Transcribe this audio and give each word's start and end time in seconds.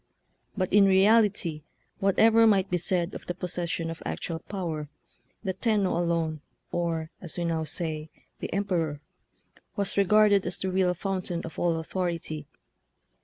But 0.57 0.73
in 0.73 0.85
reality, 0.85 1.61
whatever 1.99 2.47
might 2.47 2.71
be 2.71 2.79
said 2.79 3.13
of 3.13 3.27
the 3.27 3.35
possession 3.35 3.91
of 3.91 4.01
actual 4.03 4.39
power, 4.39 4.89
the 5.43 5.53
Tenno 5.53 5.95
alone, 5.95 6.41
or, 6.71 7.11
as 7.21 7.37
we 7.37 7.45
now 7.45 7.65
say, 7.65 8.09
the 8.39 8.51
Em 8.51 8.65
peror, 8.65 8.99
was 9.75 9.97
regarded 9.97 10.43
as 10.47 10.57
the 10.57 10.71
real 10.71 10.95
fountain 10.95 11.41
of 11.45 11.59
all 11.59 11.77
authority. 11.79 12.47